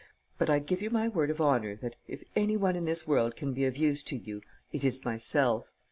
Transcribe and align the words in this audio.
But 0.39 0.49
I 0.49 0.57
give 0.57 0.81
you 0.81 0.89
my 0.89 1.07
word 1.07 1.29
of 1.29 1.39
honour 1.39 1.75
that, 1.75 1.95
if 2.07 2.23
any 2.35 2.57
one 2.57 2.75
in 2.75 2.85
this 2.85 3.05
world 3.05 3.35
can 3.35 3.53
be 3.53 3.65
of 3.65 3.77
use 3.77 4.01
to 4.05 4.15
you, 4.17 4.41
it 4.71 4.83
is 4.83 5.05
myself. 5.05 5.69